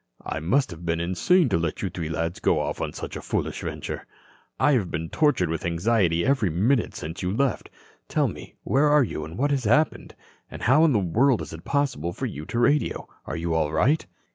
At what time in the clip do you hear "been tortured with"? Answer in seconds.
4.89-5.63